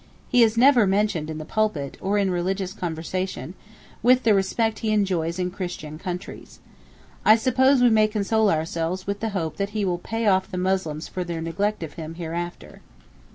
[0.29, 3.53] He is never mentioned in the pulpit, or in religious conversation,
[4.01, 6.57] with the respect he enjoys in Christian countries.
[7.23, 10.57] I suppose we may console ourselves with the hope that he will pay off the
[10.57, 12.81] Muslims for their neglect of him hereafter.